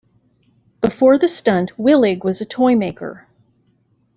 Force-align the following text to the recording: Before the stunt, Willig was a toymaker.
Before 0.81 1.19
the 1.19 1.27
stunt, 1.27 1.73
Willig 1.77 2.23
was 2.23 2.41
a 2.41 2.45
toymaker. 2.45 3.27